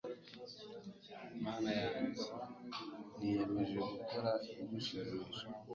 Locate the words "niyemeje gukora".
3.17-4.31